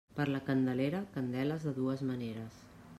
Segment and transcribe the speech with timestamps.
[0.19, 2.63] Per la Candelera, candeles de dues maneres.